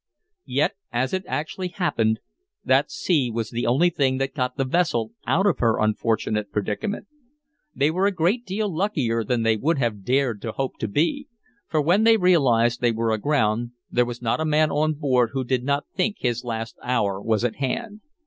[0.47, 2.21] Yet as it actually happened,
[2.65, 7.05] that sea was the only thing that got the vessel out of her unfortunate predicament.
[7.75, 11.27] They were a great deal luckier than they would have dared to hope to be.
[11.67, 15.43] For when they realized they were aground there was not a man on board who
[15.43, 18.01] did not think his last hour was at hand.